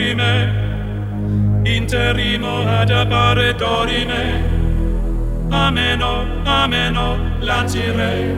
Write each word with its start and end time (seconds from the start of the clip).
dorime, 0.00 1.62
interimo 1.64 2.66
ad 2.66 2.90
appare 2.90 3.54
dorime. 3.54 4.58
Ameno, 5.50 6.24
ameno, 6.44 7.18
lancire, 7.40 8.34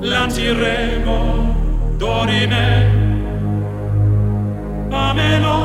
lanciremo 0.00 1.96
dorime. 1.96 2.98
Ameno, 4.90 5.56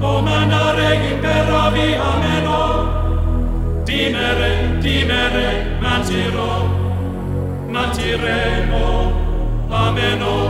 o 0.00 0.20
manare 0.22 0.94
imperavi, 1.12 1.94
ameno. 1.94 3.82
Timere, 3.84 4.78
timere, 4.80 5.78
manciro, 5.80 6.68
manciremo, 7.68 9.12
ameno. 9.68 10.43